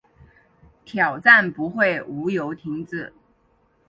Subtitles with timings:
[0.83, 3.13] 挑战不会无由停止